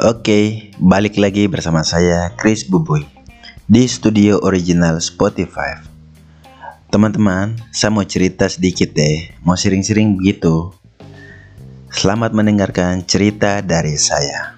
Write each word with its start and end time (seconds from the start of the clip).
Oke, 0.00 0.72
balik 0.80 1.20
lagi 1.20 1.44
bersama 1.44 1.84
saya 1.84 2.32
Chris 2.40 2.64
Buboy 2.64 3.04
di 3.68 3.84
studio 3.84 4.40
original 4.40 4.96
Spotify. 4.96 5.76
Teman-teman, 6.88 7.60
saya 7.68 7.92
mau 7.92 8.00
cerita 8.08 8.48
sedikit 8.48 8.96
deh, 8.96 9.28
mau 9.44 9.60
sering-sering 9.60 10.16
begitu. 10.16 10.72
Selamat 11.92 12.32
mendengarkan 12.32 13.04
cerita 13.04 13.60
dari 13.60 14.00
saya. 14.00 14.56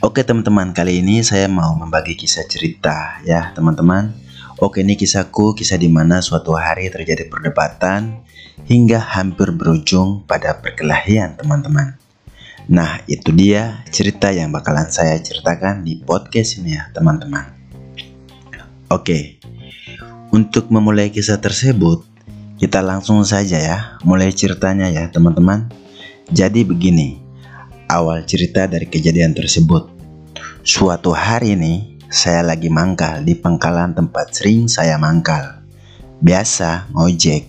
Oke 0.00 0.24
teman-teman, 0.24 0.72
kali 0.72 1.04
ini 1.04 1.20
saya 1.20 1.52
mau 1.52 1.76
membagi 1.76 2.16
kisah 2.16 2.48
cerita 2.48 3.20
ya 3.28 3.52
teman-teman. 3.52 4.16
Oke 4.56 4.80
ini 4.80 4.96
kisahku, 4.96 5.52
kisah 5.52 5.76
di 5.76 5.92
mana 5.92 6.24
suatu 6.24 6.56
hari 6.56 6.88
terjadi 6.88 7.28
perdebatan 7.28 8.24
hingga 8.64 9.04
hampir 9.04 9.52
berujung 9.52 10.24
pada 10.24 10.56
perkelahian 10.64 11.36
teman-teman. 11.36 12.07
Nah, 12.68 13.00
itu 13.08 13.32
dia 13.32 13.80
cerita 13.88 14.28
yang 14.28 14.52
bakalan 14.52 14.92
saya 14.92 15.16
ceritakan 15.16 15.88
di 15.88 16.04
podcast 16.04 16.60
ini 16.60 16.76
ya, 16.76 16.92
teman-teman. 16.92 17.48
Oke, 18.92 19.40
untuk 20.28 20.68
memulai 20.68 21.08
kisah 21.08 21.40
tersebut, 21.40 22.04
kita 22.60 22.84
langsung 22.84 23.24
saja 23.24 23.56
ya, 23.56 23.78
mulai 24.04 24.36
ceritanya 24.36 24.92
ya, 24.92 25.08
teman-teman. 25.08 25.72
Jadi 26.28 26.60
begini, 26.68 27.16
awal 27.88 28.28
cerita 28.28 28.68
dari 28.68 28.84
kejadian 28.84 29.32
tersebut. 29.32 29.88
Suatu 30.60 31.16
hari 31.16 31.56
ini, 31.56 31.96
saya 32.12 32.44
lagi 32.44 32.68
mangkal 32.68 33.24
di 33.24 33.32
pangkalan 33.32 33.96
tempat 33.96 34.36
sering 34.36 34.68
saya 34.68 35.00
mangkal. 35.00 35.64
Biasa 36.20 36.92
ngojek. 36.92 37.48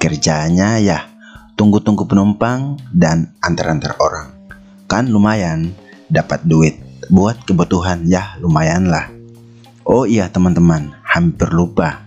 Kerjanya 0.00 0.80
ya 0.80 1.12
tunggu-tunggu 1.62 2.08
penumpang 2.08 2.80
dan 2.90 3.36
antar-antar 3.38 3.94
orang. 4.00 4.31
Kan 4.92 5.08
lumayan 5.08 5.72
dapat 6.12 6.44
duit 6.44 6.76
buat 7.08 7.48
kebutuhan 7.48 8.04
ya 8.04 8.36
lumayan 8.44 8.92
lah. 8.92 9.08
Oh 9.88 10.04
iya 10.04 10.28
teman-teman, 10.28 10.92
hampir 11.00 11.48
lupa. 11.48 12.04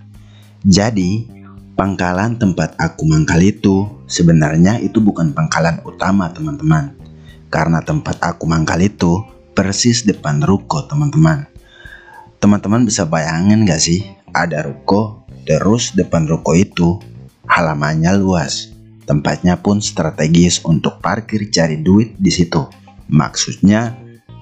Jadi, 0.61 1.25
pangkalan 1.73 2.37
tempat 2.37 2.77
aku 2.77 3.09
mangkal 3.09 3.41
itu 3.41 3.89
sebenarnya 4.05 4.77
itu 4.85 5.01
bukan 5.01 5.33
pangkalan 5.33 5.81
utama 5.81 6.29
teman-teman. 6.29 6.93
Karena 7.49 7.81
tempat 7.81 8.21
aku 8.21 8.45
mangkal 8.45 8.77
itu 8.77 9.17
persis 9.57 10.05
depan 10.05 10.45
ruko 10.45 10.85
teman-teman. 10.85 11.49
Teman-teman 12.37 12.85
bisa 12.85 13.09
bayangin 13.09 13.65
gak 13.65 13.81
sih 13.81 14.05
ada 14.29 14.61
ruko 14.61 15.25
terus 15.49 15.97
depan 15.97 16.29
ruko 16.29 16.53
itu 16.53 17.01
halamannya 17.49 18.13
luas 18.13 18.74
Tempatnya 19.05 19.61
pun 19.61 19.85
strategis 19.85 20.65
untuk 20.65 20.97
parkir 20.97 21.53
cari 21.53 21.77
duit 21.77 22.17
di 22.17 22.33
situ. 22.33 22.65
Maksudnya 23.05 23.93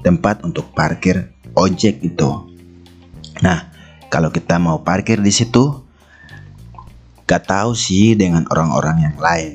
tempat 0.07 0.47
untuk 0.47 0.71
parkir 0.71 1.35
ojek 1.51 1.99
itu. 1.99 2.47
Nah, 3.43 3.59
kalau 4.07 4.31
kita 4.31 4.55
mau 4.63 4.79
parkir 4.79 5.19
di 5.19 5.35
situ, 5.35 5.83
gak 7.27 7.43
tahu 7.43 7.75
sih 7.75 8.15
dengan 8.15 8.47
orang-orang 8.47 9.11
yang 9.11 9.17
lain. 9.19 9.53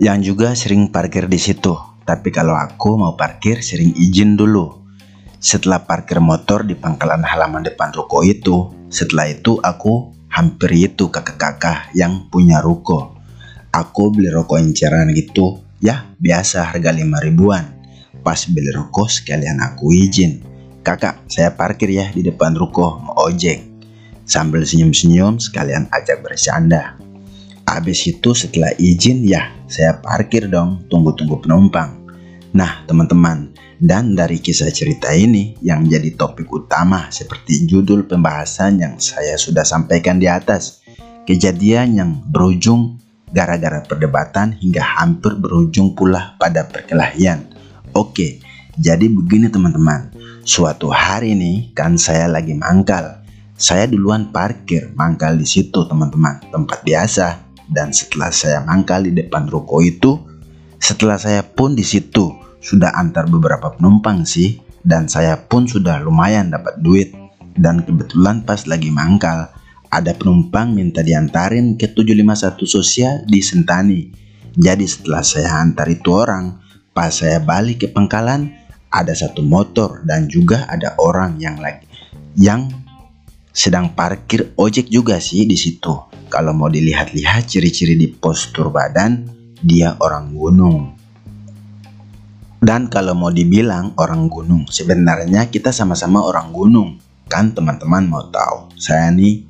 Yang 0.00 0.18
juga 0.32 0.48
sering 0.56 0.88
parkir 0.88 1.28
di 1.28 1.36
situ. 1.36 1.76
Tapi 2.04 2.28
kalau 2.32 2.56
aku 2.56 3.00
mau 3.00 3.16
parkir 3.16 3.60
sering 3.60 3.92
izin 3.96 4.36
dulu. 4.36 4.80
Setelah 5.44 5.84
parkir 5.84 6.24
motor 6.24 6.64
di 6.64 6.72
pangkalan 6.72 7.20
halaman 7.20 7.64
depan 7.64 7.92
ruko 7.92 8.24
itu, 8.24 8.72
setelah 8.88 9.28
itu 9.28 9.60
aku 9.60 10.12
hampir 10.34 10.90
itu 10.90 11.14
kakak-kakak 11.14 11.94
yang 11.94 12.26
punya 12.26 12.58
ruko. 12.58 13.14
Aku 13.70 14.10
beli 14.10 14.34
rokok 14.34 14.58
enceran 14.58 15.14
gitu, 15.14 15.62
ya 15.78 16.10
biasa 16.18 16.74
harga 16.74 16.90
5 16.90 17.06
ribuan. 17.22 17.70
Pas 18.26 18.42
beli 18.50 18.74
rokok 18.74 19.06
sekalian 19.06 19.62
aku 19.62 19.94
izin. 19.94 20.42
Kakak, 20.82 21.30
saya 21.30 21.54
parkir 21.54 21.94
ya 21.94 22.10
di 22.10 22.26
depan 22.26 22.58
ruko 22.58 22.98
mau 22.98 23.30
ojek. 23.30 23.62
Sambil 24.26 24.66
senyum-senyum 24.66 25.38
sekalian 25.38 25.86
ajak 25.94 26.26
bercanda. 26.26 26.98
Habis 27.64 28.04
itu 28.10 28.34
setelah 28.34 28.74
izin 28.76 29.24
ya 29.24 29.54
saya 29.70 29.96
parkir 30.02 30.50
dong 30.50 30.84
tunggu-tunggu 30.90 31.40
penumpang. 31.46 32.03
Nah 32.54 32.86
teman-teman 32.86 33.50
dan 33.82 34.14
dari 34.14 34.38
kisah 34.38 34.70
cerita 34.70 35.10
ini 35.10 35.58
yang 35.58 35.90
jadi 35.90 36.14
topik 36.14 36.46
utama 36.54 37.10
seperti 37.10 37.66
judul 37.66 38.06
pembahasan 38.06 38.78
yang 38.78 38.94
saya 39.02 39.34
sudah 39.34 39.66
sampaikan 39.66 40.22
di 40.22 40.30
atas. 40.30 40.86
Kejadian 41.26 41.98
yang 41.98 42.10
berujung 42.30 43.02
gara-gara 43.34 43.82
perdebatan 43.82 44.54
hingga 44.54 44.86
hampir 44.86 45.34
berujung 45.34 45.98
pula 45.98 46.38
pada 46.38 46.62
perkelahian. 46.70 47.50
Oke, 47.90 48.38
jadi 48.78 49.10
begini 49.10 49.50
teman-teman. 49.50 50.14
Suatu 50.46 50.94
hari 50.94 51.34
ini 51.34 51.74
kan 51.74 51.98
saya 51.98 52.30
lagi 52.30 52.54
mangkal. 52.54 53.26
Saya 53.58 53.90
duluan 53.90 54.30
parkir 54.30 54.94
mangkal 54.94 55.34
di 55.34 55.48
situ 55.48 55.82
teman-teman, 55.90 56.38
tempat 56.54 56.86
biasa. 56.86 57.42
Dan 57.66 57.90
setelah 57.90 58.30
saya 58.30 58.62
mangkal 58.62 59.08
di 59.08 59.16
depan 59.16 59.48
ruko 59.48 59.80
itu, 59.80 60.20
setelah 60.78 61.16
saya 61.16 61.40
pun 61.40 61.72
di 61.72 61.82
situ 61.82 62.43
sudah 62.64 62.96
antar 62.96 63.28
beberapa 63.28 63.76
penumpang 63.76 64.24
sih 64.24 64.56
dan 64.80 65.04
saya 65.04 65.36
pun 65.36 65.68
sudah 65.68 66.00
lumayan 66.00 66.48
dapat 66.48 66.80
duit. 66.80 67.12
Dan 67.54 67.84
kebetulan 67.86 68.42
pas 68.42 68.64
lagi 68.66 68.88
mangkal 68.90 69.52
ada 69.92 70.12
penumpang 70.16 70.74
minta 70.74 71.04
diantarin 71.04 71.78
ke 71.78 71.92
751 71.92 72.66
sosial 72.66 73.14
di 73.28 73.38
Sentani. 73.44 74.10
Jadi 74.56 74.88
setelah 74.88 75.22
saya 75.22 75.60
antar 75.60 75.86
itu 75.92 76.10
orang 76.10 76.58
pas 76.90 77.14
saya 77.14 77.38
balik 77.38 77.86
ke 77.86 77.88
pangkalan 77.92 78.50
ada 78.90 79.14
satu 79.14 79.44
motor 79.44 80.02
dan 80.02 80.26
juga 80.26 80.66
ada 80.66 80.98
orang 80.98 81.38
yang 81.38 81.58
lagi 81.58 81.86
yang 82.34 82.70
sedang 83.54 83.94
parkir 83.94 84.54
ojek 84.58 84.90
juga 84.90 85.22
sih 85.22 85.46
di 85.46 85.54
situ. 85.54 85.94
Kalau 86.26 86.50
mau 86.50 86.66
dilihat-lihat 86.66 87.46
ciri-ciri 87.46 87.94
di 87.94 88.10
postur 88.10 88.74
badan 88.74 89.30
dia 89.62 89.94
orang 90.02 90.34
gunung 90.34 91.03
dan 92.64 92.88
kalau 92.88 93.12
mau 93.12 93.28
dibilang 93.28 93.92
orang 94.00 94.24
gunung, 94.32 94.64
sebenarnya 94.72 95.52
kita 95.52 95.68
sama-sama 95.68 96.24
orang 96.24 96.48
gunung. 96.48 96.96
Kan 97.28 97.52
teman-teman 97.52 98.08
mau 98.08 98.24
tahu, 98.32 98.72
saya 98.80 99.12
nih 99.12 99.44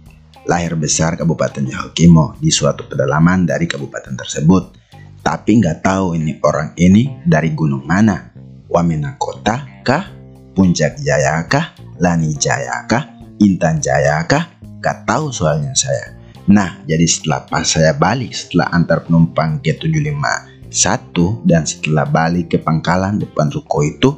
lahir 0.51 0.75
besar 0.75 1.15
Kabupaten 1.15 1.63
Yahukimo 1.63 2.35
di 2.43 2.51
suatu 2.51 2.91
pedalaman 2.91 3.47
dari 3.47 3.71
kabupaten 3.71 4.19
tersebut. 4.19 4.83
Tapi 5.23 5.51
nggak 5.63 5.87
tahu 5.87 6.19
ini 6.19 6.43
orang 6.43 6.75
ini 6.75 7.23
dari 7.23 7.55
gunung 7.55 7.87
mana. 7.87 8.35
Wamena 8.67 9.15
Kota 9.15 9.63
kah? 9.87 10.11
Puncak 10.51 10.99
Jaya 10.99 11.47
kah? 11.47 11.71
Lani 12.03 12.35
Jaya 12.35 12.83
kah? 12.91 13.15
Intan 13.39 13.79
Jaya 13.79 14.27
kah? 14.27 14.59
Gak 14.83 15.07
tahu 15.07 15.31
soalnya 15.31 15.73
saya. 15.73 16.19
Nah, 16.51 16.83
jadi 16.85 17.09
setelah 17.09 17.49
pas 17.49 17.65
saya 17.65 17.97
balik 17.97 18.37
setelah 18.37 18.69
antar 18.75 19.07
penumpang 19.07 19.65
ke 19.65 19.73
75 19.81 20.54
satu 20.75 21.39
dan 21.47 21.63
setelah 21.63 22.03
balik 22.03 22.51
ke 22.51 22.59
pangkalan 22.59 23.23
depan 23.23 23.47
ruko 23.55 23.87
itu, 23.87 24.11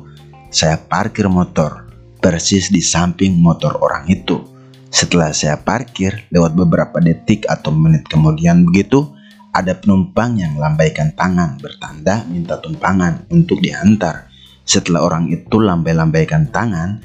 saya 0.49 0.81
parkir 0.81 1.28
motor 1.28 1.84
persis 2.17 2.72
di 2.72 2.81
samping 2.81 3.37
motor 3.37 3.77
orang 3.84 4.09
itu. 4.09 4.41
Setelah 4.89 5.37
saya 5.37 5.61
parkir, 5.61 6.25
lewat 6.33 6.56
beberapa 6.56 6.97
detik 6.99 7.45
atau 7.45 7.71
menit 7.71 8.09
kemudian 8.09 8.65
begitu, 8.65 9.12
ada 9.53 9.77
penumpang 9.77 10.41
yang 10.41 10.56
lambaikan 10.56 11.12
tangan 11.12 11.61
bertanda 11.61 12.25
minta 12.28 12.56
tumpangan 12.56 13.28
untuk 13.28 13.61
diantar. 13.61 14.33
Setelah 14.66 15.05
orang 15.05 15.28
itu 15.28 15.61
lambai-lambaikan 15.61 16.49
tangan, 16.49 17.05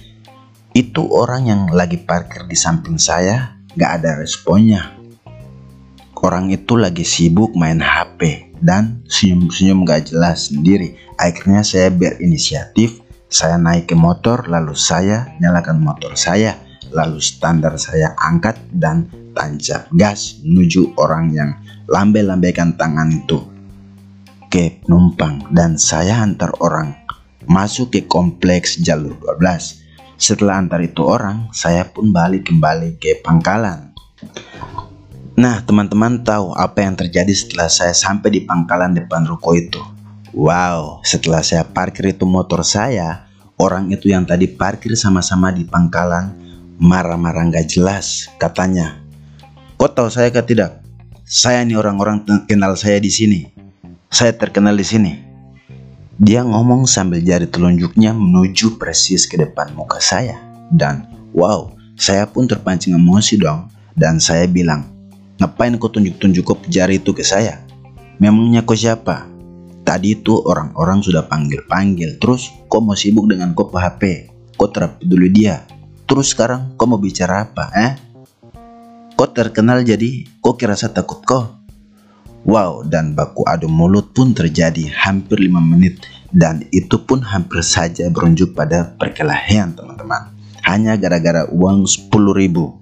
itu 0.72 1.04
orang 1.12 1.52
yang 1.52 1.62
lagi 1.70 2.00
parkir 2.00 2.48
di 2.48 2.56
samping 2.56 2.96
saya 2.96 3.60
gak 3.76 4.02
ada 4.02 4.18
responnya. 4.24 5.01
Orang 6.22 6.54
itu 6.54 6.78
lagi 6.78 7.02
sibuk 7.02 7.58
main 7.58 7.82
HP 7.82 8.54
dan 8.62 9.02
senyum-senyum 9.10 9.82
gak 9.90 10.14
jelas 10.14 10.54
sendiri. 10.54 10.94
Akhirnya 11.18 11.66
saya 11.66 11.90
berinisiatif, 11.90 13.02
saya 13.26 13.58
naik 13.58 13.90
ke 13.90 13.98
motor 13.98 14.46
lalu 14.46 14.78
saya 14.78 15.34
nyalakan 15.42 15.82
motor 15.82 16.14
saya, 16.14 16.62
lalu 16.94 17.18
standar 17.18 17.74
saya 17.82 18.14
angkat 18.22 18.62
dan 18.70 19.10
tancap 19.34 19.90
gas 19.98 20.38
menuju 20.46 20.94
orang 21.02 21.34
yang 21.34 21.58
lambai-lambaikan 21.90 22.78
tangan 22.78 23.10
itu 23.10 23.42
ke 24.52 24.84
penumpang 24.86 25.48
dan 25.50 25.82
saya 25.82 26.22
antar 26.22 26.54
orang 26.62 27.02
masuk 27.50 27.98
ke 27.98 28.06
kompleks 28.06 28.78
jalur 28.78 29.18
12. 29.18 30.22
Setelah 30.22 30.62
antar 30.62 30.86
itu 30.86 31.02
orang, 31.02 31.50
saya 31.50 31.90
pun 31.90 32.14
balik 32.14 32.54
kembali 32.54 33.02
ke 33.02 33.26
pangkalan. 33.26 33.90
Nah, 35.42 35.58
teman-teman 35.66 36.22
tahu 36.22 36.54
apa 36.54 36.86
yang 36.86 36.94
terjadi 36.94 37.34
setelah 37.34 37.66
saya 37.66 37.98
sampai 37.98 38.30
di 38.30 38.42
pangkalan 38.46 38.94
depan 38.94 39.26
ruko 39.26 39.58
itu? 39.58 39.82
Wow, 40.38 41.02
setelah 41.02 41.42
saya 41.42 41.66
parkir 41.66 42.14
itu 42.14 42.30
motor 42.30 42.62
saya, 42.62 43.26
orang 43.58 43.90
itu 43.90 44.14
yang 44.14 44.22
tadi 44.22 44.46
parkir 44.46 44.94
sama-sama 44.94 45.50
di 45.50 45.66
pangkalan 45.66 46.38
marah-marah 46.78 47.58
gak 47.58 47.74
jelas 47.74 48.30
katanya. 48.38 49.02
Kau 49.82 49.90
tahu 49.90 50.14
saya 50.14 50.30
kah 50.30 50.46
tidak? 50.46 50.78
Saya 51.26 51.66
nih 51.66 51.74
orang-orang 51.74 52.22
kenal 52.46 52.78
saya 52.78 53.02
di 53.02 53.10
sini. 53.10 53.50
Saya 54.14 54.38
terkenal 54.38 54.78
di 54.78 54.86
sini. 54.86 55.14
Dia 56.22 56.46
ngomong 56.46 56.86
sambil 56.86 57.18
jari 57.18 57.50
telunjuknya 57.50 58.14
menuju 58.14 58.78
persis 58.78 59.26
ke 59.26 59.42
depan 59.42 59.74
muka 59.74 59.98
saya. 60.06 60.38
Dan 60.70 61.10
wow, 61.34 61.74
saya 61.98 62.30
pun 62.30 62.46
terpancing 62.46 62.94
emosi 62.94 63.42
dong. 63.42 63.74
Dan 63.98 64.22
saya 64.22 64.46
bilang, 64.46 65.01
ngapain 65.42 65.74
kau 65.82 65.90
tunjuk-tunjuk 65.90 66.46
kau 66.46 66.58
jari 66.70 67.02
itu 67.02 67.18
ke 67.18 67.26
saya? 67.26 67.66
Memangnya 68.22 68.62
kau 68.62 68.78
siapa? 68.78 69.26
Tadi 69.82 70.22
itu 70.22 70.38
orang-orang 70.38 71.02
sudah 71.02 71.26
panggil-panggil. 71.26 72.22
Terus 72.22 72.54
kau 72.70 72.86
mau 72.86 72.94
sibuk 72.94 73.26
dengan 73.26 73.58
kau 73.58 73.66
HP? 73.74 74.30
Kau 74.54 74.70
dulu 75.02 75.28
dia? 75.34 75.66
Terus 76.06 76.38
sekarang 76.38 76.78
kau 76.78 76.86
mau 76.86 77.02
bicara 77.02 77.50
apa? 77.50 77.74
Eh? 77.74 77.92
Kau 79.18 79.26
terkenal 79.34 79.82
jadi 79.82 80.30
kau 80.38 80.54
kira 80.54 80.78
saya 80.78 80.94
takut 80.94 81.26
kau? 81.26 81.58
Wow, 82.46 82.86
dan 82.86 83.14
baku 83.14 83.46
adu 83.46 83.70
mulut 83.70 84.14
pun 84.18 84.34
terjadi 84.34 84.90
hampir 84.94 85.38
lima 85.42 85.62
menit 85.62 86.02
dan 86.34 86.66
itu 86.74 86.98
pun 86.98 87.22
hampir 87.22 87.62
saja 87.62 88.10
berunjuk 88.10 88.58
pada 88.58 88.98
perkelahian 88.98 89.74
teman-teman. 89.78 90.34
Hanya 90.66 90.98
gara-gara 90.98 91.46
uang 91.50 91.86
10 91.86 92.10
ribu. 92.34 92.78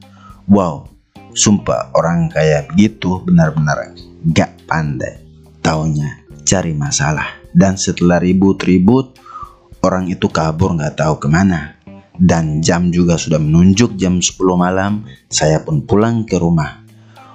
Wow, 0.47 0.87
sumpah 1.33 1.93
orang 1.93 2.29
kayak 2.29 2.73
begitu 2.73 3.21
benar-benar 3.23 3.93
gak 4.33 4.65
pandai. 4.67 5.21
Taunya 5.59 6.25
cari 6.43 6.73
masalah. 6.73 7.37
Dan 7.49 7.77
setelah 7.77 8.21
ribut-ribut, 8.21 9.17
orang 9.81 10.09
itu 10.09 10.29
kabur 10.29 10.77
gak 10.77 10.97
tahu 10.97 11.21
ke 11.21 11.27
mana. 11.29 11.77
Dan 12.19 12.59
jam 12.59 12.91
juga 12.91 13.15
sudah 13.15 13.39
menunjuk 13.39 13.95
jam 13.95 14.19
10 14.19 14.35
malam, 14.59 15.07
saya 15.31 15.63
pun 15.63 15.85
pulang 15.87 16.27
ke 16.27 16.35
rumah. 16.35 16.83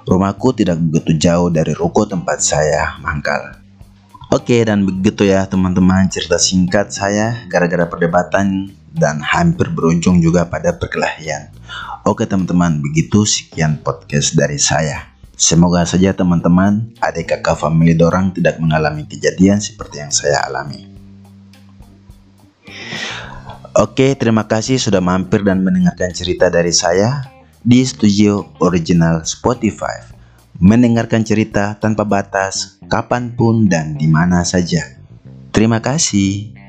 Rumahku 0.05 0.53
tidak 0.53 0.77
begitu 0.77 1.17
jauh 1.17 1.49
dari 1.49 1.73
ruko 1.73 2.05
tempat 2.05 2.37
saya 2.37 3.01
mangkal. 3.01 3.65
Oke 4.29 4.61
dan 4.61 4.85
begitu 4.85 5.25
ya 5.25 5.49
teman-teman 5.49 6.05
cerita 6.11 6.37
singkat 6.37 6.93
saya 6.93 7.45
gara-gara 7.49 7.89
perdebatan 7.89 8.69
dan 8.95 9.19
hampir 9.19 9.67
berujung 9.69 10.23
juga 10.23 10.47
pada 10.47 10.71
perkelahian. 10.75 11.51
Oke 12.07 12.23
teman-teman 12.23 12.79
begitu 12.79 13.27
sekian 13.27 13.81
podcast 13.83 14.33
dari 14.33 14.57
saya. 14.57 15.11
Semoga 15.35 15.83
saja 15.83 16.15
teman-teman 16.15 16.95
adik 17.03 17.35
kakak 17.35 17.59
family 17.59 17.91
dorang 17.91 18.31
tidak 18.31 18.55
mengalami 18.55 19.03
kejadian 19.03 19.59
seperti 19.59 19.99
yang 19.99 20.13
saya 20.13 20.47
alami. 20.47 20.87
Oke 23.75 24.15
terima 24.15 24.47
kasih 24.47 24.79
sudah 24.79 25.03
mampir 25.03 25.43
dan 25.43 25.59
mendengarkan 25.59 26.15
cerita 26.15 26.47
dari 26.47 26.71
saya 26.71 27.27
di 27.59 27.83
studio 27.83 28.47
original 28.63 29.27
Spotify. 29.27 30.15
Mendengarkan 30.55 31.27
cerita 31.27 31.75
tanpa 31.75 32.07
batas, 32.07 32.79
kapan 32.87 33.35
pun 33.35 33.67
dan 33.67 33.99
di 33.99 34.07
mana 34.07 34.47
saja. 34.47 34.95
Terima 35.51 35.83
kasih. 35.83 36.64